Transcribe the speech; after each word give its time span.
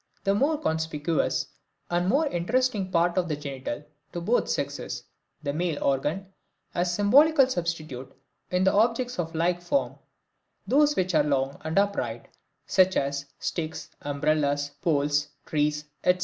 The 0.23 0.33
more 0.33 0.57
conspicuous 0.59 1.45
and 1.91 2.07
more 2.07 2.25
interesting 2.25 2.89
part 2.91 3.19
of 3.19 3.27
the 3.27 3.35
genital 3.35 3.83
to 4.13 4.19
both 4.19 4.49
sexes, 4.49 5.03
the 5.43 5.53
male 5.53 5.77
organ, 5.83 6.33
has 6.71 6.91
symbolical 6.91 7.45
substitute 7.45 8.11
in 8.49 8.67
objects 8.67 9.19
of 9.19 9.35
like 9.35 9.61
form, 9.61 9.99
those 10.65 10.95
which 10.95 11.13
are 11.13 11.21
long 11.23 11.59
and 11.63 11.77
upright, 11.77 12.29
such 12.65 12.97
as 12.97 13.27
sticks, 13.37 13.91
umbrellas, 14.01 14.69
poles, 14.81 15.27
trees, 15.45 15.85
etc. 16.03 16.19